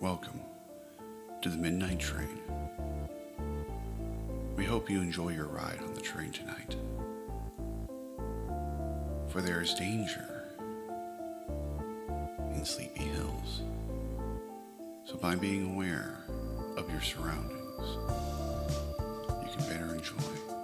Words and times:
Welcome 0.00 0.40
to 1.42 1.50
the 1.50 1.58
Midnight 1.58 2.00
Train. 2.00 2.40
We 4.56 4.64
hope 4.64 4.88
you 4.88 5.02
enjoy 5.02 5.32
your 5.32 5.48
ride 5.48 5.78
on 5.82 5.92
the 5.92 6.00
train 6.00 6.32
tonight. 6.32 6.74
For 9.28 9.42
there 9.42 9.60
is 9.60 9.74
danger 9.74 10.54
in 12.54 12.64
Sleepy 12.64 13.04
Hills. 13.04 13.60
So, 15.04 15.18
by 15.18 15.34
being 15.34 15.74
aware 15.74 16.16
of 16.78 16.90
your 16.90 17.02
surroundings, 17.02 17.98
you 19.42 19.50
can 19.54 19.68
better 19.68 19.94
enjoy 19.94 20.59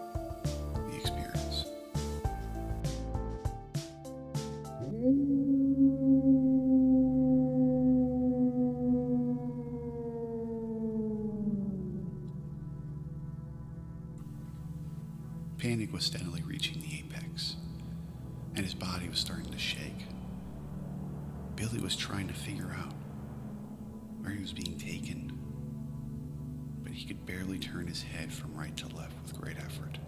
Was 15.77 16.05
steadily 16.05 16.43
reaching 16.43 16.81
the 16.81 16.99
apex, 16.99 17.57
and 18.55 18.65
his 18.65 18.75
body 18.75 19.09
was 19.09 19.19
starting 19.19 19.51
to 19.51 19.59
shake. 19.59 20.07
Billy 21.55 21.79
was 21.81 21.97
trying 21.97 22.29
to 22.29 22.35
figure 22.35 22.75
out 22.79 22.93
where 24.21 24.33
he 24.33 24.41
was 24.41 24.53
being 24.53 24.79
taken, 24.79 25.39
but 26.83 26.93
he 26.93 27.07
could 27.07 27.25
barely 27.25 27.59
turn 27.59 27.87
his 27.87 28.03
head 28.03 28.33
from 28.33 28.55
right 28.55 28.77
to 28.79 28.89
left 28.89 29.15
with 29.23 29.41
great 29.41 29.59
effort. 29.59 29.99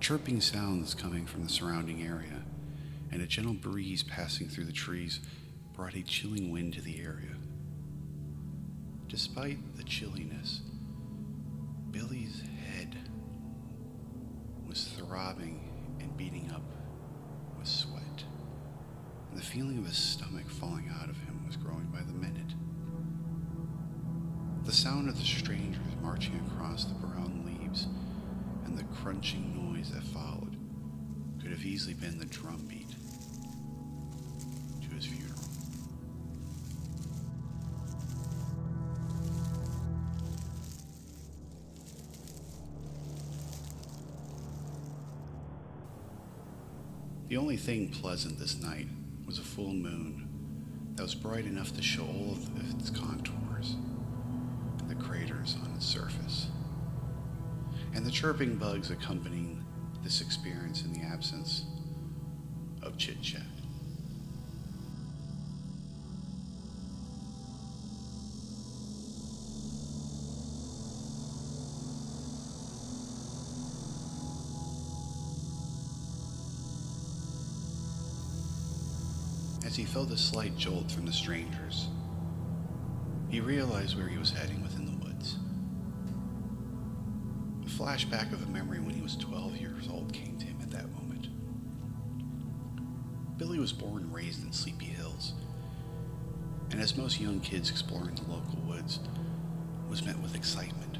Chirping 0.00 0.40
sounds 0.40 0.94
coming 0.94 1.26
from 1.26 1.42
the 1.42 1.50
surrounding 1.50 2.02
area 2.02 2.44
and 3.10 3.20
a 3.22 3.26
gentle 3.26 3.54
breeze 3.54 4.02
passing 4.02 4.48
through 4.48 4.66
the 4.66 4.72
trees 4.72 5.20
brought 5.74 5.96
a 5.96 6.02
chilling 6.02 6.50
wind 6.50 6.74
to 6.74 6.82
the 6.82 7.00
area. 7.00 7.36
Despite 9.08 9.76
the 9.76 9.84
chilliness, 9.84 10.60
Billy's 11.90 12.42
head 12.66 12.96
was 14.70 14.84
throbbing 14.84 15.96
and 15.98 16.16
beating 16.16 16.48
up 16.54 16.62
with 17.58 17.66
sweat, 17.66 18.22
and 19.28 19.36
the 19.36 19.42
feeling 19.42 19.76
of 19.78 19.84
his 19.84 19.96
stomach 19.96 20.48
falling 20.48 20.88
out 21.02 21.10
of 21.10 21.16
him 21.16 21.44
was 21.44 21.56
growing 21.56 21.86
by 21.86 21.98
the 21.98 22.12
minute. 22.12 22.54
The 24.64 24.72
sound 24.72 25.08
of 25.08 25.18
the 25.18 25.24
strangers 25.24 25.80
marching 26.00 26.40
across 26.46 26.84
the 26.84 26.94
brown 26.94 27.42
leaves 27.44 27.88
and 28.64 28.78
the 28.78 28.84
crunching 29.02 29.72
noise 29.72 29.90
that 29.90 30.04
followed 30.04 30.56
could 31.42 31.50
have 31.50 31.64
easily 31.64 31.94
been 31.94 32.18
the 32.20 32.26
drumbeat 32.26 32.94
The 47.30 47.36
only 47.36 47.56
thing 47.56 47.90
pleasant 47.90 48.40
this 48.40 48.60
night 48.60 48.88
was 49.24 49.38
a 49.38 49.42
full 49.42 49.72
moon 49.72 50.26
that 50.96 51.02
was 51.04 51.14
bright 51.14 51.44
enough 51.44 51.72
to 51.76 51.80
show 51.80 52.02
all 52.02 52.32
of 52.32 52.74
its 52.74 52.90
contours 52.90 53.76
and 54.80 54.90
the 54.90 54.96
craters 54.96 55.56
on 55.62 55.72
its 55.76 55.86
surface, 55.86 56.48
and 57.94 58.04
the 58.04 58.10
chirping 58.10 58.56
bugs 58.56 58.90
accompanying 58.90 59.64
this 60.02 60.20
experience 60.20 60.82
in 60.82 60.92
the 60.92 61.02
absence 61.02 61.66
of 62.82 62.98
chit 62.98 63.22
chat. 63.22 63.42
As 79.70 79.76
he 79.76 79.84
felt 79.84 80.10
a 80.10 80.16
slight 80.16 80.56
jolt 80.56 80.90
from 80.90 81.06
the 81.06 81.12
strangers, 81.12 81.86
he 83.28 83.38
realized 83.38 83.96
where 83.96 84.08
he 84.08 84.18
was 84.18 84.32
heading 84.32 84.60
within 84.64 84.84
the 84.84 85.06
woods. 85.06 85.36
A 87.64 87.68
flashback 87.68 88.32
of 88.32 88.42
a 88.42 88.50
memory 88.50 88.80
when 88.80 88.96
he 88.96 89.00
was 89.00 89.14
12 89.14 89.58
years 89.58 89.88
old 89.88 90.12
came 90.12 90.36
to 90.38 90.44
him 90.46 90.58
at 90.60 90.72
that 90.72 90.90
moment. 90.90 91.28
Billy 93.38 93.60
was 93.60 93.72
born 93.72 94.02
and 94.02 94.12
raised 94.12 94.44
in 94.44 94.52
Sleepy 94.52 94.86
Hills, 94.86 95.34
and 96.72 96.80
as 96.80 96.96
most 96.96 97.20
young 97.20 97.38
kids 97.38 97.70
exploring 97.70 98.16
the 98.16 98.22
local 98.22 98.58
woods, 98.66 98.98
was 99.88 100.04
met 100.04 100.18
with 100.18 100.34
excitement. 100.34 100.98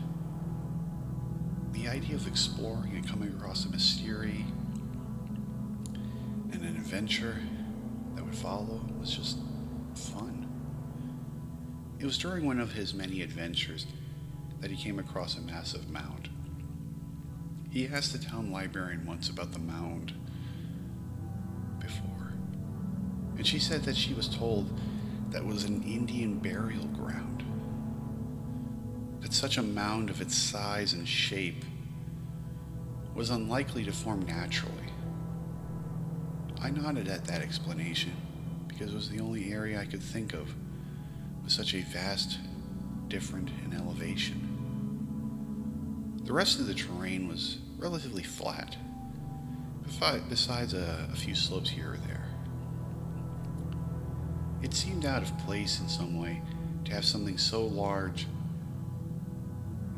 The 1.72 1.88
idea 1.88 2.14
of 2.14 2.28
exploring 2.28 2.92
and 2.92 3.08
coming 3.08 3.30
across 3.30 3.64
a 3.64 3.68
mystery 3.68 4.46
and 6.52 6.62
an 6.62 6.76
adventure 6.76 7.36
follow 8.32 8.80
was 8.98 9.16
just 9.16 9.38
fun. 9.94 10.46
It 11.98 12.04
was 12.04 12.18
during 12.18 12.46
one 12.46 12.60
of 12.60 12.72
his 12.72 12.94
many 12.94 13.22
adventures 13.22 13.86
that 14.60 14.70
he 14.70 14.76
came 14.76 14.98
across 14.98 15.36
a 15.36 15.40
massive 15.40 15.90
mound. 15.90 16.28
He 17.70 17.86
asked 17.86 18.12
the 18.12 18.18
town 18.18 18.50
librarian 18.50 19.06
once 19.06 19.28
about 19.28 19.52
the 19.52 19.58
mound 19.58 20.12
before, 21.78 22.32
and 23.36 23.46
she 23.46 23.58
said 23.58 23.82
that 23.84 23.96
she 23.96 24.14
was 24.14 24.28
told 24.28 24.70
that 25.30 25.44
was 25.44 25.64
an 25.64 25.82
Indian 25.84 26.38
burial 26.38 26.86
ground. 26.86 27.44
That 29.20 29.32
such 29.32 29.58
a 29.58 29.62
mound 29.62 30.10
of 30.10 30.20
its 30.20 30.34
size 30.34 30.92
and 30.92 31.06
shape 31.06 31.64
was 33.14 33.30
unlikely 33.30 33.84
to 33.84 33.92
form 33.92 34.24
naturally. 34.26 34.74
I 36.62 36.70
nodded 36.70 37.08
at 37.08 37.24
that 37.24 37.40
explanation 37.40 38.12
because 38.68 38.92
it 38.92 38.96
was 38.96 39.08
the 39.08 39.20
only 39.20 39.52
area 39.52 39.80
I 39.80 39.86
could 39.86 40.02
think 40.02 40.34
of 40.34 40.54
with 41.42 41.52
such 41.52 41.74
a 41.74 41.80
vast 41.80 42.38
difference 43.08 43.50
in 43.64 43.72
elevation. 43.72 44.46
The 46.24 46.32
rest 46.32 46.60
of 46.60 46.66
the 46.66 46.74
terrain 46.74 47.28
was 47.28 47.58
relatively 47.78 48.22
flat, 48.22 48.76
besides 50.28 50.74
a, 50.74 51.08
a 51.12 51.16
few 51.16 51.34
slopes 51.34 51.70
here 51.70 51.94
or 51.94 51.96
there. 52.06 52.28
It 54.62 54.74
seemed 54.74 55.06
out 55.06 55.22
of 55.22 55.36
place 55.38 55.80
in 55.80 55.88
some 55.88 56.20
way 56.20 56.42
to 56.84 56.92
have 56.92 57.04
something 57.04 57.38
so 57.38 57.64
large, 57.64 58.26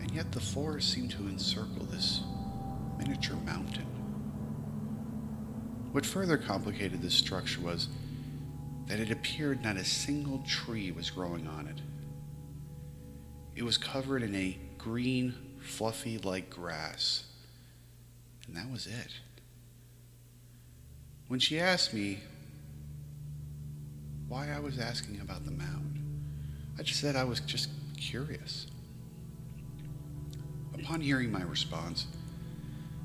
and 0.01 0.11
yet 0.13 0.31
the 0.33 0.41
forest 0.41 0.93
seemed 0.93 1.11
to 1.11 1.29
encircle 1.29 1.85
this 1.91 2.23
miniature 2.99 3.37
mountain. 3.45 3.92
What 5.93 6.07
further 6.07 6.39
complicated 6.39 7.03
this 7.03 7.15
structure 7.15 7.61
was 7.61 7.89
that 8.87 8.99
it 8.99 9.11
appeared 9.11 9.63
not 9.63 9.77
a 9.77 9.85
single 9.85 10.43
tree 10.49 10.91
was 10.91 11.11
growing 11.11 11.47
on 11.47 11.67
it. 11.67 11.81
It 13.55 13.63
was 13.63 13.77
covered 13.77 14.23
in 14.23 14.35
a 14.35 14.59
green, 14.79 15.35
fluffy 15.61 16.17
like 16.17 16.49
grass, 16.49 17.25
and 18.47 18.57
that 18.57 18.71
was 18.71 18.87
it. 18.87 19.21
When 21.29 21.39
she 21.39 21.61
asked 21.61 21.93
me 21.93 22.21
why 24.29 24.51
I 24.51 24.61
was 24.61 24.79
asking 24.79 25.21
about 25.21 25.45
the 25.45 25.51
mound, 25.51 26.01
I 26.79 26.83
just 26.83 27.01
said 27.01 27.17
I 27.17 27.25
was 27.25 27.41
just 27.41 27.69
curious. 27.99 28.67
Upon 30.73 31.03
hearing 31.03 31.31
my 31.31 31.43
response, 31.43 32.07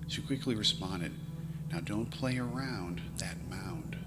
she 0.08 0.22
quickly 0.22 0.56
responded, 0.56 1.12
Now 1.72 1.79
don't 1.81 2.09
play 2.09 2.38
around 2.38 3.01
that 3.17 3.38
mound. 3.50 3.97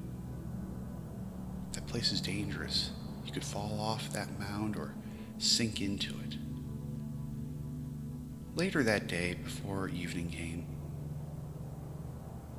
That 1.73 1.87
place 1.87 2.13
is 2.13 2.21
dangerous. 2.21 2.91
You 3.25 3.33
could 3.33 3.45
fall 3.45 3.79
off 3.81 4.13
that 4.13 4.39
mound 4.39 4.77
or 4.77 4.95
sink 5.39 5.81
into 5.81 6.11
it. 6.11 6.37
Later 8.55 8.83
that 8.83 9.07
day, 9.07 9.35
before 9.35 9.89
evening 9.89 10.31
came, 10.31 10.67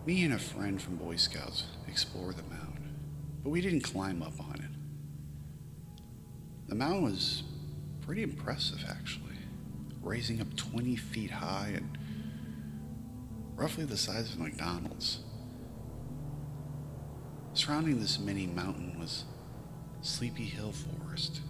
me 0.06 0.24
and 0.24 0.34
a 0.34 0.40
friend 0.40 0.82
from 0.82 0.96
Boy 0.96 1.16
Scouts 1.16 1.66
explored 1.88 2.38
the 2.38 2.44
mound, 2.44 2.96
but 3.44 3.50
we 3.50 3.62
didn't 3.62 3.82
climb 3.82 4.24
up 4.24 4.40
on 4.40 4.56
it. 4.56 4.72
The 6.70 6.76
mound 6.76 7.04
was 7.04 7.44
pretty 8.02 8.24
impressive, 8.24 8.84
actually, 8.90 9.38
raising 10.02 10.42
up 10.42 10.56
20 10.56 10.96
feet 10.96 11.32
high 11.32 11.74
and 11.76 11.98
roughly 13.62 13.86
the 13.86 13.96
size 13.96 14.34
of 14.34 14.40
McDonald's. 14.40 15.20
Surrounding 17.54 18.00
this 18.00 18.18
mini 18.18 18.48
mountain 18.48 18.98
was 19.00 19.26
Sleepy 20.02 20.46
Hill 20.46 20.72
Forest, 20.72 21.42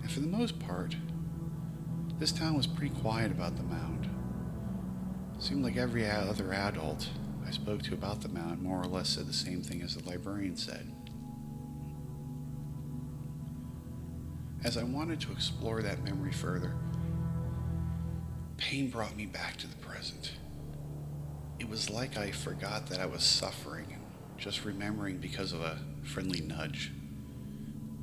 and 0.00 0.10
for 0.10 0.18
the 0.18 0.26
most 0.26 0.58
part, 0.58 0.96
this 2.18 2.32
town 2.32 2.56
was 2.56 2.66
pretty 2.66 2.92
quiet 2.96 3.30
about 3.30 3.56
the 3.56 3.62
mound. 3.62 4.10
It 5.36 5.42
seemed 5.44 5.62
like 5.62 5.76
every 5.76 6.04
other 6.10 6.52
adult 6.52 7.08
I 7.46 7.52
spoke 7.52 7.82
to 7.82 7.94
about 7.94 8.22
the 8.22 8.28
mound 8.28 8.60
more 8.60 8.82
or 8.82 8.86
less 8.86 9.10
said 9.10 9.28
the 9.28 9.32
same 9.32 9.62
thing 9.62 9.80
as 9.80 9.94
the 9.94 10.04
librarian 10.04 10.56
said. 10.56 10.92
As 14.64 14.76
I 14.76 14.82
wanted 14.82 15.20
to 15.20 15.30
explore 15.30 15.82
that 15.82 16.02
memory 16.02 16.32
further, 16.32 16.74
pain 18.56 18.90
brought 18.90 19.16
me 19.16 19.26
back 19.26 19.56
to 19.58 19.68
the 19.68 19.76
present. 19.76 20.32
It 21.62 21.70
was 21.70 21.88
like 21.88 22.18
I 22.18 22.32
forgot 22.32 22.88
that 22.88 22.98
I 22.98 23.06
was 23.06 23.22
suffering 23.22 23.96
just 24.36 24.64
remembering 24.64 25.18
because 25.18 25.52
of 25.52 25.60
a 25.60 25.78
friendly 26.02 26.40
nudge. 26.40 26.90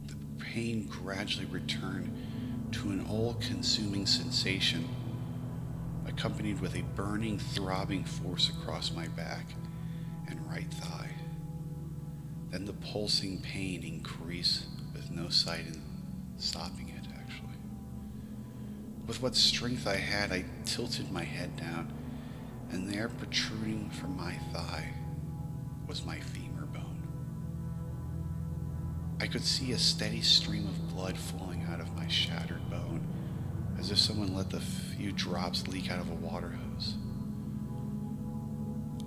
The 0.07 0.15
pain 0.41 0.87
gradually 0.87 1.45
returned 1.45 2.71
to 2.71 2.89
an 2.91 3.05
all 3.09 3.33
consuming 3.41 4.05
sensation, 4.05 4.87
accompanied 6.07 6.61
with 6.61 6.77
a 6.77 6.83
burning, 6.95 7.37
throbbing 7.37 8.05
force 8.05 8.47
across 8.47 8.93
my 8.93 9.09
back 9.09 9.47
and 10.29 10.39
right 10.49 10.73
thigh. 10.75 11.11
Then 12.51 12.63
the 12.63 12.71
pulsing 12.71 13.41
pain 13.41 13.83
increased 13.83 14.67
with 14.93 15.11
no 15.11 15.27
sight 15.27 15.67
in 15.67 15.83
stopping 16.37 16.87
it, 16.87 17.05
actually. 17.13 17.59
With 19.05 19.21
what 19.21 19.35
strength 19.35 19.85
I 19.85 19.97
had, 19.97 20.31
I 20.31 20.45
tilted 20.63 21.11
my 21.11 21.25
head 21.25 21.57
down, 21.57 21.91
and 22.71 22.87
there, 22.91 23.09
protruding 23.09 23.89
from 23.89 24.15
my 24.15 24.33
thigh, 24.53 24.87
was 25.87 26.05
my 26.05 26.19
femur 26.19 26.65
bone. 26.67 27.01
I 29.19 29.27
could 29.27 29.43
see 29.43 29.71
a 29.71 29.77
steady 29.77 30.21
stream 30.21 30.67
of 30.67 30.95
blood 30.95 31.17
flowing 31.17 31.65
out 31.71 31.79
of 31.79 31.95
my 31.95 32.07
shattered 32.07 32.69
bone, 32.69 33.05
as 33.79 33.91
if 33.91 33.97
someone 33.97 34.35
let 34.35 34.49
the 34.49 34.59
few 34.59 35.11
drops 35.11 35.67
leak 35.67 35.91
out 35.91 35.99
of 35.99 36.09
a 36.09 36.15
water 36.15 36.49
hose. 36.49 36.95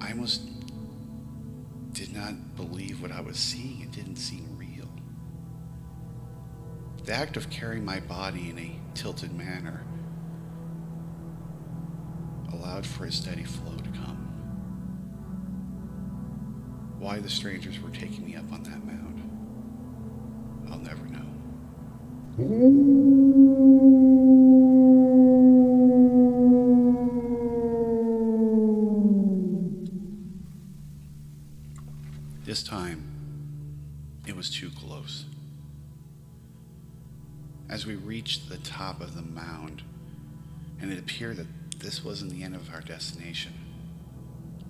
I 0.00 0.10
almost 0.10 0.42
did 1.92 2.14
not 2.14 2.56
believe 2.56 3.00
what 3.00 3.12
I 3.12 3.20
was 3.20 3.38
seeing. 3.38 3.82
It 3.82 3.92
didn't 3.92 4.16
seem 4.16 4.56
real. 4.58 4.88
The 7.04 7.14
act 7.14 7.36
of 7.36 7.50
carrying 7.50 7.84
my 7.84 8.00
body 8.00 8.50
in 8.50 8.58
a 8.58 8.80
tilted 8.94 9.32
manner 9.32 9.84
allowed 12.52 12.86
for 12.86 13.04
a 13.04 13.12
steady 13.12 13.44
flow 13.44 13.76
to 13.76 13.90
come. 13.90 14.28
Why 16.98 17.18
the 17.18 17.30
strangers 17.30 17.80
were 17.80 17.90
taking 17.90 18.24
me 18.24 18.36
up 18.36 18.52
on 18.52 18.62
that 18.64 18.84
mound, 18.86 19.22
I'll 20.70 20.78
never 20.78 21.04
know. 21.06 21.18
This 32.44 32.62
time, 32.62 33.04
it 34.26 34.36
was 34.36 34.50
too 34.50 34.70
close. 34.70 35.24
As 37.68 37.86
we 37.86 37.94
reached 37.94 38.48
the 38.48 38.58
top 38.58 39.00
of 39.00 39.14
the 39.14 39.22
mound, 39.22 39.82
and 40.80 40.92
it 40.92 40.98
appeared 40.98 41.38
that 41.38 41.46
this 41.82 42.04
wasn't 42.04 42.30
the 42.30 42.44
end 42.44 42.54
of 42.54 42.72
our 42.72 42.80
destination, 42.80 43.52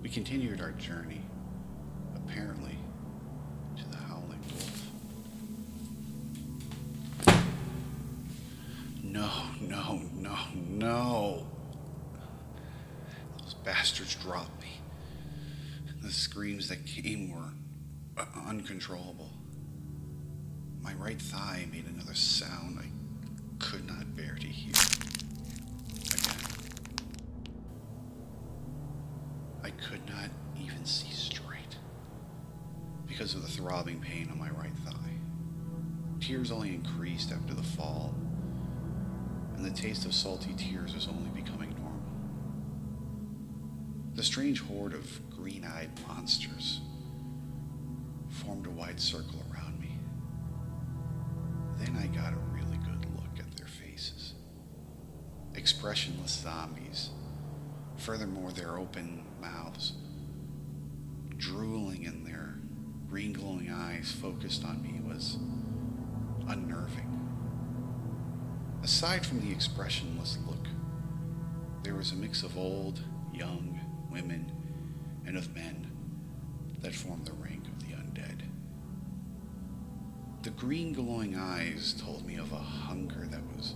we 0.01 0.09
continued 0.09 0.59
our 0.59 0.71
journey, 0.71 1.21
apparently, 2.15 2.77
to 3.77 3.87
the 3.89 3.97
Howling 3.97 4.41
Wolf. 4.51 4.87
No, 9.03 9.29
no, 9.61 10.01
no, 10.15 10.37
no. 10.55 11.45
Those 13.39 13.53
bastards 13.63 14.15
dropped 14.15 14.59
me. 14.59 14.79
The 16.01 16.11
screams 16.11 16.67
that 16.69 16.83
came 16.87 17.31
were 17.31 17.53
uncontrollable. 18.47 19.29
My 20.81 20.93
right 20.95 21.21
thigh 21.21 21.67
made 21.71 21.85
another 21.85 22.15
sound 22.15 22.79
I 22.79 22.87
could 23.63 23.85
not 23.85 24.15
bear 24.17 24.35
to 24.35 24.47
hear. 24.47 24.62
Not 30.13 30.29
even 30.61 30.85
see 30.85 31.11
straight 31.11 31.77
because 33.07 33.33
of 33.35 33.41
the 33.41 33.47
throbbing 33.47 33.99
pain 33.99 34.29
on 34.31 34.37
my 34.39 34.49
right 34.51 34.75
thigh. 34.85 34.93
Tears 36.19 36.51
only 36.51 36.73
increased 36.73 37.31
after 37.31 37.53
the 37.53 37.63
fall, 37.63 38.13
and 39.55 39.65
the 39.65 39.71
taste 39.71 40.05
of 40.05 40.13
salty 40.13 40.53
tears 40.57 40.93
was 40.95 41.07
only 41.07 41.29
becoming 41.29 41.69
normal. 41.71 42.01
The 44.15 44.23
strange 44.23 44.61
horde 44.61 44.93
of 44.93 45.29
green 45.29 45.65
eyed 45.65 45.89
monsters 46.07 46.81
formed 48.29 48.67
a 48.67 48.71
wide 48.71 48.99
circle 48.99 49.43
around 49.51 49.79
me. 49.79 49.97
Then 51.79 51.95
I 51.97 52.07
got 52.07 52.33
a 52.33 52.37
really 52.53 52.77
good 52.77 53.05
look 53.15 53.39
at 53.39 53.57
their 53.57 53.67
faces. 53.67 54.33
Expressionless 55.55 56.31
zombies. 56.31 57.09
Furthermore, 58.03 58.51
their 58.51 58.77
open 58.77 59.23
mouths, 59.39 59.93
drooling 61.37 62.03
in 62.03 62.25
their 62.25 62.55
green 63.09 63.31
glowing 63.31 63.71
eyes 63.71 64.11
focused 64.11 64.65
on 64.65 64.83
me 64.83 64.99
was 65.07 65.37
unnerving. 66.49 67.09
Aside 68.83 69.25
from 69.25 69.39
the 69.39 69.53
expressionless 69.53 70.37
look, 70.45 70.67
there 71.83 71.95
was 71.95 72.11
a 72.11 72.15
mix 72.15 72.43
of 72.43 72.57
old, 72.57 72.99
young, 73.33 73.79
women, 74.11 74.51
and 75.25 75.37
of 75.37 75.55
men 75.55 75.89
that 76.81 76.93
formed 76.93 77.25
the 77.25 77.31
rank 77.33 77.65
of 77.67 77.87
the 77.87 77.93
undead. 77.93 78.41
The 80.41 80.49
green 80.49 80.91
glowing 80.91 81.37
eyes 81.37 81.95
told 82.05 82.27
me 82.27 82.35
of 82.35 82.51
a 82.51 82.57
hunger 82.57 83.27
that 83.31 83.55
was 83.55 83.75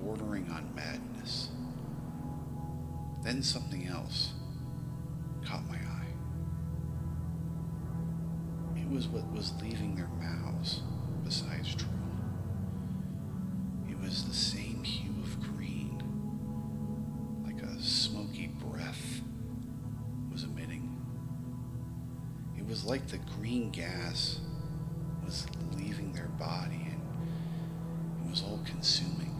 bordering 0.00 0.48
on 0.48 0.72
madness. 0.76 1.48
Then 3.26 3.42
something 3.42 3.88
else 3.88 4.34
caught 5.44 5.66
my 5.66 5.74
eye. 5.74 6.06
It 8.76 8.88
was 8.88 9.08
what 9.08 9.26
was 9.32 9.52
leaving 9.60 9.96
their 9.96 10.06
mouths 10.20 10.82
besides 11.24 11.74
drool. 11.74 11.90
It 13.90 13.98
was 13.98 14.22
the 14.28 14.32
same 14.32 14.84
hue 14.84 15.10
of 15.24 15.40
green, 15.40 16.00
like 17.44 17.60
a 17.62 17.82
smoky 17.82 18.46
breath 18.46 19.22
was 20.30 20.44
emitting. 20.44 20.96
It 22.56 22.64
was 22.64 22.84
like 22.84 23.08
the 23.08 23.18
green 23.18 23.70
gas 23.70 24.38
was 25.24 25.48
leaving 25.76 26.12
their 26.12 26.28
body 26.38 26.92
and 26.92 27.00
it 28.24 28.30
was 28.30 28.42
all 28.42 28.60
consuming. 28.64 29.34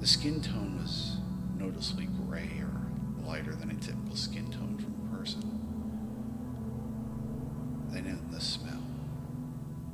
The 0.00 0.08
skin 0.08 0.40
tone 0.42 0.80
was 0.82 1.17
noticeably 1.58 2.06
gray 2.26 2.50
or 2.60 3.26
lighter 3.26 3.54
than 3.54 3.70
a 3.70 3.74
typical 3.74 4.16
skin 4.16 4.50
tone 4.50 4.78
from 4.78 4.94
a 5.06 5.16
person. 5.16 5.42
Then 7.90 8.20
the 8.30 8.40
smell 8.40 8.82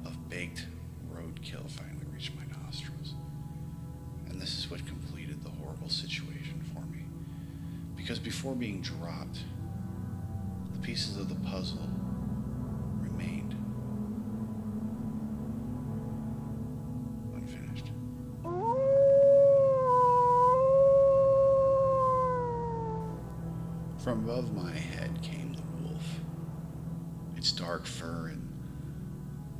of 0.05 0.29
baked 0.29 0.67
roadkill 1.11 1.69
finally 1.71 2.07
reached 2.13 2.33
my 2.37 2.45
nostrils. 2.63 3.15
And 4.29 4.41
this 4.41 4.59
is 4.59 4.71
what 4.71 4.85
completed 4.87 5.43
the 5.43 5.51
horrible 5.51 5.89
situation 5.89 6.63
for 6.73 6.81
me. 6.87 7.05
Because 7.97 8.19
before 8.19 8.55
being 8.55 8.81
dropped, 8.83 9.39
the 10.73 10.81
pieces 10.81 11.17
of 11.17 11.29
the 11.29 11.49
puzzle 11.49 11.89
From 24.05 24.29
above 24.29 24.55
my 24.55 24.71
head 24.71 25.23
came 25.23 25.55
the 25.55 25.63
wolf. 25.83 26.05
Its 27.39 27.51
dark 27.53 27.87
fur 27.87 28.29
and 28.29 28.53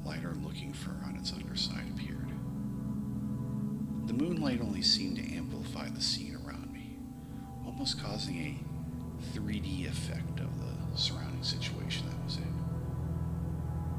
lighter 0.05 0.35
looking 0.35 0.75
fur 0.75 1.01
on 1.07 1.17
its 1.17 1.33
underside 1.33 1.89
appeared. 1.95 2.29
The 4.07 4.13
moonlight 4.13 4.61
only 4.61 4.83
seemed 4.83 5.17
to 5.17 5.35
amplify 5.35 5.89
the 5.89 6.03
scene 6.03 6.37
around 6.45 6.71
me, 6.75 6.99
almost 7.65 8.03
causing 8.03 8.37
a 8.37 9.35
3D 9.35 9.89
effect 9.89 10.41
of 10.41 10.51
the 10.61 10.95
surrounding 10.95 11.43
situation 11.43 12.07
I 12.11 12.25
was 12.27 12.37
in. 12.37 12.43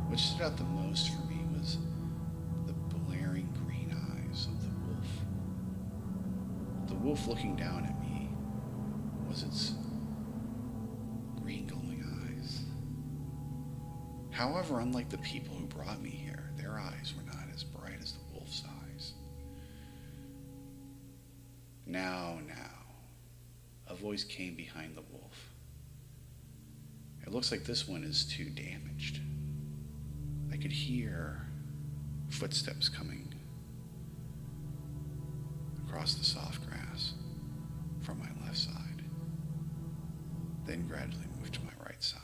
What 0.10 0.20
stood 0.20 0.44
out 0.44 0.58
the 0.58 0.64
most 0.64 1.10
for 1.10 1.26
me 1.26 1.44
was 1.58 1.80
the 2.68 2.74
blaring 2.74 3.52
green 3.66 3.98
eyes 4.14 4.46
of 4.46 4.62
the 4.62 4.70
wolf. 4.86 5.08
The 6.88 6.94
wolf 6.94 7.28
looking 7.28 7.56
down 7.56 7.86
at 7.86 8.00
me 8.00 8.30
was 9.28 9.42
its 9.42 9.74
However, 14.36 14.82
unlike 14.82 15.08
the 15.08 15.18
people 15.20 15.56
who 15.56 15.66
brought 15.66 16.02
me 16.02 16.10
here, 16.10 16.52
their 16.58 16.78
eyes 16.78 17.14
were 17.16 17.24
not 17.24 17.46
as 17.56 17.64
bright 17.64 17.96
as 18.04 18.12
the 18.12 18.20
wolf's 18.34 18.64
eyes. 18.84 19.14
Now, 21.86 22.40
now, 22.46 22.84
a 23.88 23.96
voice 23.96 24.26
came 24.26 24.54
behind 24.54 24.98
the 24.98 25.04
wolf. 25.10 25.52
It 27.26 27.32
looks 27.32 27.50
like 27.50 27.64
this 27.64 27.88
one 27.88 28.04
is 28.04 28.26
too 28.26 28.50
damaged. 28.50 29.22
I 30.52 30.58
could 30.58 30.74
hear 30.74 31.48
footsteps 32.28 32.90
coming 32.90 33.34
across 35.88 36.16
the 36.16 36.26
soft 36.26 36.68
grass 36.68 37.14
from 38.02 38.20
my 38.20 38.28
left 38.46 38.58
side, 38.58 39.02
then 40.66 40.86
gradually 40.90 41.28
moved 41.40 41.54
to 41.54 41.62
my 41.62 41.72
right 41.86 42.04
side. 42.04 42.20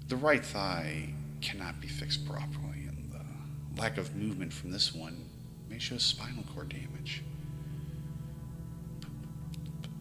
The 0.00 0.12
right 0.24 0.42
thigh 0.42 1.12
cannot 1.42 1.78
be 1.82 1.86
fixed 1.86 2.26
properly, 2.26 2.86
and 2.88 3.12
the 3.12 3.80
lack 3.80 3.98
of 3.98 4.16
movement 4.16 4.50
from 4.50 4.70
this 4.70 4.94
one 4.94 5.22
may 5.68 5.78
show 5.78 5.98
spinal 5.98 6.42
cord 6.54 6.70
damage. 6.70 7.22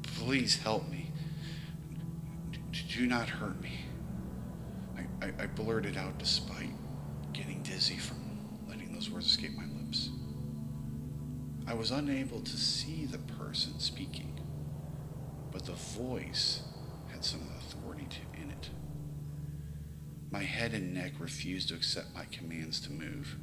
Please 0.01 0.55
help 0.55 0.89
me. 0.89 1.11
Do 2.89 3.05
not 3.05 3.27
hurt 3.27 3.61
me. 3.61 3.79
I, 4.95 5.25
I, 5.25 5.43
I 5.43 5.45
blurted 5.47 5.97
out 5.97 6.17
despite 6.19 6.71
getting 7.33 7.61
dizzy 7.61 7.97
from 7.97 8.17
letting 8.69 8.93
those 8.93 9.09
words 9.09 9.25
escape 9.25 9.51
my 9.57 9.65
lips. 9.77 10.09
I 11.67 11.73
was 11.73 11.91
unable 11.91 12.39
to 12.39 12.57
see 12.57 13.05
the 13.05 13.17
person 13.17 13.77
speaking, 13.77 14.39
but 15.51 15.65
the 15.65 15.73
voice 15.73 16.61
had 17.11 17.25
some 17.25 17.41
authority 17.59 18.07
in 18.41 18.51
it. 18.51 18.69
My 20.33 20.41
head 20.41 20.73
and 20.73 20.95
neck 20.95 21.11
refused 21.19 21.69
to 21.69 21.75
accept 21.75 22.15
my 22.15 22.25
commands 22.31 22.79
to 22.81 22.91
move. 22.91 23.35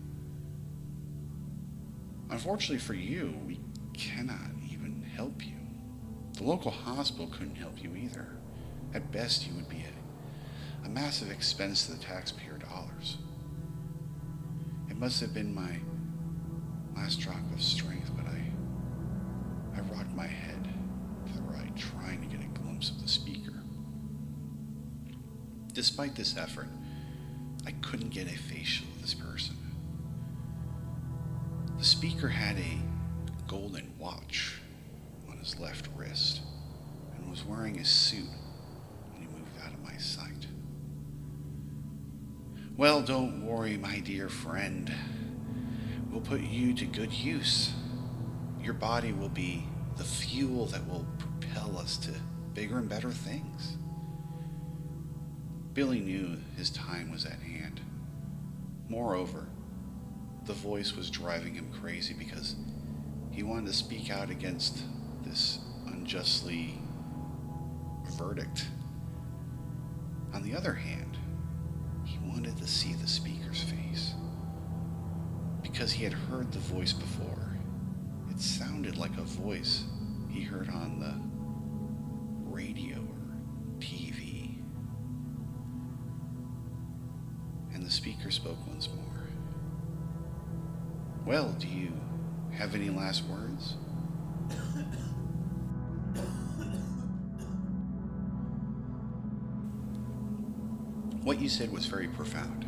Unfortunately 2.29 2.79
for 2.79 2.95
you, 2.95 3.33
we 3.47 3.61
cannot 3.95 4.51
even 4.73 5.09
help 5.15 5.47
you. 5.47 5.55
The 6.33 6.43
local 6.43 6.73
hospital 6.73 7.29
couldn't 7.29 7.55
help 7.55 7.81
you 7.81 7.95
either. 7.95 8.27
At 8.93 9.13
best, 9.13 9.47
you 9.47 9.55
would 9.55 9.69
be 9.69 9.85
a, 9.85 10.87
a 10.87 10.89
massive 10.89 11.31
expense 11.31 11.87
to 11.87 11.93
the 11.93 11.99
taxpayer 11.99 12.59
dollars. 12.59 13.19
It 14.91 14.97
must 14.97 15.21
have 15.21 15.33
been 15.33 15.55
my 15.55 15.79
last 16.97 17.21
drop 17.21 17.39
of 17.55 17.63
strength, 17.63 18.11
but 18.17 18.27
I, 18.27 18.43
I 19.77 19.81
rocked 19.95 20.17
my 20.17 20.27
head 20.27 20.69
to 21.27 21.33
the 21.35 21.43
right, 21.43 21.77
trying 21.77 22.21
to 22.21 22.37
get 22.37 22.45
a 22.45 22.49
glimpse 22.61 22.91
of 22.91 23.01
the 23.01 23.07
speaker. 23.07 23.60
Despite 25.73 26.15
this 26.15 26.37
effort, 26.37 26.69
I 27.67 27.73
couldn't 27.83 28.11
get 28.11 28.27
a 28.27 28.37
facial 28.37 28.87
of 28.95 29.03
this 29.03 29.15
person. 29.15 29.57
The 31.79 31.85
speaker 31.85 32.29
had 32.29 32.57
a 32.59 32.79
golden 33.49 33.93
watch 33.99 34.57
on 35.31 35.39
his 35.39 35.59
left 35.59 35.89
wrist 35.97 36.41
and 37.17 37.31
was 37.31 37.45
wearing 37.45 37.79
a 37.79 37.85
suit 37.85 38.29
when 39.13 39.23
he 39.23 39.29
moved 39.29 39.57
out 39.65 39.73
of 39.73 39.83
my 39.83 39.97
sight. 39.97 40.47
Well, 42.77 43.03
don't 43.03 43.47
worry, 43.47 43.77
my 43.77 44.01
dear 44.01 44.29
friend. 44.29 44.93
We'll 46.11 46.21
put 46.21 46.41
you 46.41 46.75
to 46.75 46.85
good 46.85 47.13
use. 47.13 47.73
Your 48.63 48.75
body 48.75 49.13
will 49.13 49.29
be 49.29 49.65
the 49.97 50.05
fuel 50.05 50.67
that 50.67 50.87
will 50.89 51.07
propel 51.19 51.79
us 51.79 51.97
to 51.99 52.11
bigger 52.55 52.79
and 52.79 52.89
better 52.89 53.11
things. 53.11 53.77
Billy 55.73 56.01
knew 56.01 56.37
his 56.57 56.71
time 56.71 57.13
was 57.13 57.25
at 57.25 57.41
hand. 57.41 57.81
Moreover, 58.89 59.47
the 60.45 60.53
voice 60.53 60.97
was 60.97 61.11
driving 61.11 61.55
him 61.55 61.71
crazy 61.81 62.13
because 62.13 62.57
he 63.31 63.45
wanted 63.45 63.67
to 63.67 63.73
speak 63.73 64.11
out 64.11 64.31
against 64.31 64.83
this 65.25 65.61
unjustly 65.87 66.75
verdict. 68.19 68.67
On 70.35 70.43
the 70.43 70.55
other 70.55 70.73
hand, 70.73 71.17
he 72.05 72.19
wanted 72.19 72.57
to 72.57 72.67
see 72.67 72.95
the 72.95 73.07
speaker's 73.07 73.63
face 73.63 74.15
because 75.63 75.93
he 75.93 76.03
had 76.03 76.13
heard 76.13 76.51
the 76.51 76.59
voice 76.59 76.93
before. 76.93 77.57
It 78.31 78.41
sounded 78.41 78.97
like 78.97 79.17
a 79.19 79.23
voice 79.23 79.85
he 80.29 80.43
heard 80.43 80.69
on 80.69 80.99
the 80.99 81.15
radio 82.51 82.99
the 87.91 87.97
speaker 87.97 88.31
spoke 88.31 88.65
once 88.69 88.89
more. 88.95 89.27
Well, 91.27 91.53
do 91.59 91.67
you 91.67 91.93
have 92.53 92.77
any 92.77 92.89
last 92.89 93.25
words? 93.25 93.75
what 101.25 101.41
you 101.41 101.49
said 101.49 101.73
was 101.73 101.87
very 101.87 102.07
profound, 102.07 102.65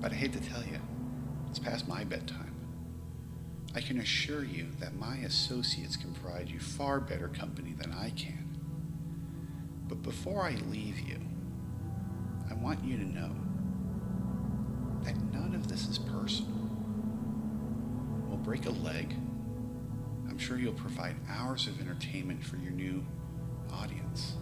but 0.00 0.10
I 0.10 0.16
hate 0.16 0.32
to 0.32 0.40
tell 0.40 0.64
you, 0.64 0.80
it's 1.48 1.60
past 1.60 1.86
my 1.86 2.02
bedtime. 2.02 2.56
I 3.76 3.80
can 3.80 4.00
assure 4.00 4.42
you 4.42 4.66
that 4.80 4.96
my 4.96 5.18
associates 5.18 5.96
can 5.96 6.12
provide 6.14 6.48
you 6.48 6.58
far 6.58 6.98
better 6.98 7.28
company 7.28 7.76
than 7.78 7.92
I 7.92 8.10
can. 8.10 8.58
But 9.86 10.02
before 10.02 10.42
I 10.42 10.56
leave 10.68 10.98
you, 10.98 11.20
I 12.50 12.54
want 12.54 12.82
you 12.84 12.96
to 12.96 13.04
know 13.04 13.30
that 15.04 15.16
none 15.32 15.54
of 15.54 15.68
this 15.68 15.88
is 15.88 15.98
personal. 15.98 16.52
We'll 18.26 18.38
break 18.38 18.66
a 18.66 18.70
leg. 18.70 19.14
I'm 20.28 20.38
sure 20.38 20.58
you'll 20.58 20.72
provide 20.72 21.16
hours 21.28 21.66
of 21.66 21.80
entertainment 21.80 22.44
for 22.44 22.56
your 22.56 22.72
new 22.72 23.04
audience. 23.72 24.34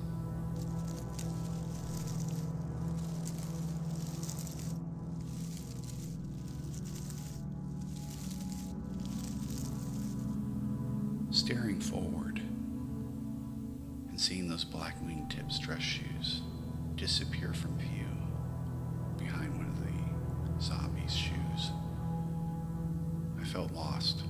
Staring 11.31 11.81
forward 11.81 12.41
and 14.09 14.21
seeing 14.21 14.49
those 14.49 14.65
black 14.65 15.01
wingtips 15.05 15.61
dress 15.61 15.83
shoes 15.83 16.43
disappear 16.97 17.53
from 17.53 17.77
view 17.79 18.16
zombie's 20.61 21.15
shoes, 21.15 21.71
I 23.41 23.45
felt 23.45 23.73
lost. 23.73 24.25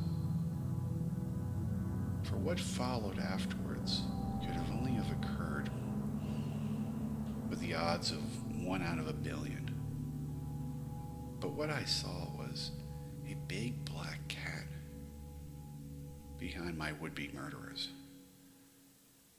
For 2.24 2.36
what 2.36 2.58
followed 2.58 3.18
afterwards 3.18 4.02
could 4.40 4.54
have 4.54 4.70
only 4.72 4.92
have 4.92 5.10
occurred 5.12 5.70
with 7.48 7.60
the 7.60 7.74
odds 7.74 8.10
of 8.10 8.18
one 8.64 8.82
out 8.82 8.98
of 8.98 9.08
a 9.08 9.12
billion. 9.12 9.72
But 11.40 11.52
what 11.52 11.70
I 11.70 11.84
saw 11.84 12.28
was 12.36 12.72
a 13.30 13.34
big 13.46 13.84
black 13.84 14.26
cat 14.28 14.66
behind 16.38 16.76
my 16.76 16.92
would-be 16.92 17.30
murderers. 17.34 17.90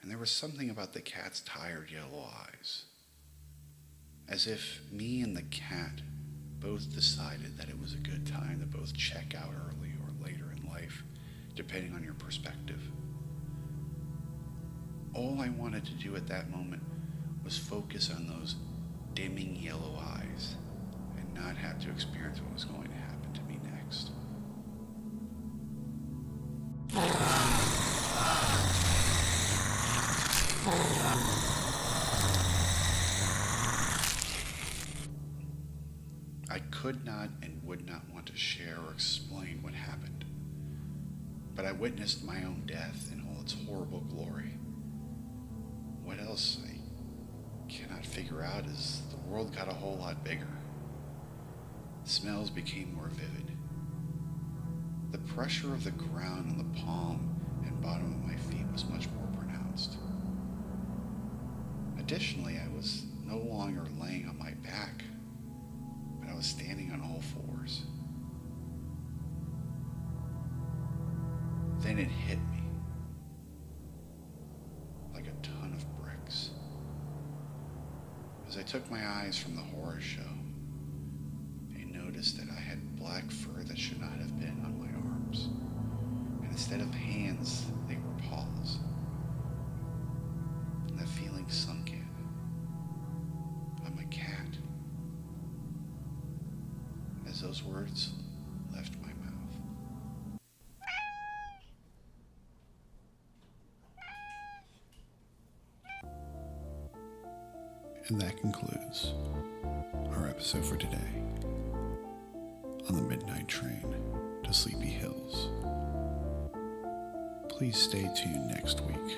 And 0.02 0.10
there 0.10 0.18
was 0.18 0.32
something 0.32 0.70
about 0.70 0.94
the 0.94 1.02
cat's 1.02 1.42
tired 1.42 1.92
yellow 1.92 2.24
eyes. 2.24 2.86
As 4.30 4.48
if 4.48 4.82
me 4.92 5.22
and 5.22 5.36
the 5.36 5.44
cat 5.44 6.02
both 6.60 6.94
decided 6.94 7.58
that 7.58 7.70
it 7.70 7.80
was 7.80 7.94
a 7.94 7.98
good 7.98 8.26
time 8.26 8.60
to 8.60 8.66
both 8.66 8.94
check 8.96 9.36
out 9.36 9.54
early 9.68 9.94
or 10.02 10.26
later 10.26 10.52
in 10.56 10.68
life, 10.70 11.04
depending 11.56 11.94
on 11.94 12.04
your 12.04 12.16
perspective. 12.16 12.82
All 15.14 15.40
I 15.40 15.50
wanted 15.50 15.86
to 15.86 15.94
do 15.94 16.16
at 16.16 16.28
that 16.28 16.50
moment 16.50 16.82
was 17.44 17.58
focus 17.58 18.12
on 18.16 18.28
those 18.28 18.56
dimming 19.14 19.56
yellow 19.56 20.00
eyes 20.00 20.56
and 21.18 21.34
not 21.34 21.56
have 21.56 21.80
to 21.82 21.90
experience 21.90 22.40
what 22.42 22.54
was 22.54 22.66
going 22.66 22.90
to 22.90 22.96
happen 22.96 23.34
to 23.34 23.42
me 23.44 23.60
next. 23.64 24.12
I 36.50 36.60
could 36.82 37.04
not 37.04 37.30
and 37.42 37.60
would 37.64 37.88
not 37.88 38.04
want 38.14 38.28
to 38.28 38.38
share 38.38 38.78
or 38.86 38.94
explain 38.94 39.60
what 39.64 39.74
happened, 39.74 40.24
but 41.56 41.66
I 41.66 41.72
witnessed 41.72 42.24
my 42.24 42.44
own 42.44 42.64
death 42.68 43.10
in 43.12 43.26
all 43.28 43.42
its 43.42 43.56
horrible 43.66 44.02
glory. 44.02 44.60
What 46.04 46.20
else 46.20 46.60
I 46.64 46.78
cannot 47.68 48.06
figure 48.06 48.44
out 48.44 48.68
is 48.68 49.02
the 49.10 49.30
world 49.30 49.56
got 49.56 49.68
a 49.68 49.74
whole 49.74 49.98
lot 49.98 50.24
bigger. 50.24 50.48
Smells 52.04 52.52
became 52.52 52.94
more 52.94 53.10
vivid. 53.10 53.52
The 55.12 55.34
pressure 55.34 55.74
of 55.74 55.84
the 55.84 55.92
ground 55.92 56.52
on 56.52 56.58
the 56.60 56.80
palm 56.80 57.42
and 57.66 57.82
bottom 57.82 58.14
of 58.14 58.24
my 58.24 58.36
feet 58.36 58.72
was 58.72 58.86
much 58.86 59.08
more 59.10 59.28
pronounced. 59.36 59.98
Additionally, 61.98 62.60
I 62.64 62.68
was 62.76 63.04
no 63.26 63.38
longer 63.38 63.82
Then 71.80 72.00
it 72.00 72.10
hit 72.10 72.40
me 72.52 72.64
like 75.14 75.28
a 75.28 75.34
ton 75.42 75.74
of 75.74 75.86
bricks. 76.04 76.50
As 78.48 78.58
I 78.58 78.64
took 78.64 78.90
my 78.90 79.06
eyes 79.06 79.38
from 79.38 79.56
the 79.56 79.62
horror 79.62 80.00
show, 80.00 80.37
And 108.10 108.22
that 108.22 108.38
concludes 108.40 109.14
our 110.12 110.30
episode 110.30 110.64
for 110.64 110.78
today 110.78 110.98
on 112.88 112.96
the 112.96 113.02
midnight 113.02 113.50
train 113.50 113.84
to 114.44 114.54
Sleepy 114.54 114.88
Hills. 114.88 115.50
Please 117.50 117.78
stay 117.78 118.10
tuned 118.16 118.48
next 118.48 118.80
week 118.82 119.18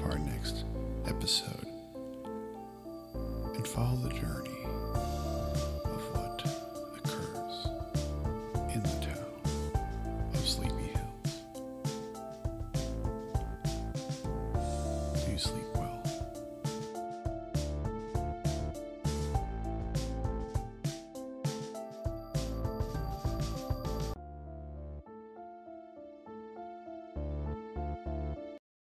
for 0.00 0.10
our 0.10 0.18
next 0.18 0.64
episode 1.06 1.68
and 3.54 3.68
follow 3.68 3.96
the 3.96 4.10
journey 4.10 4.57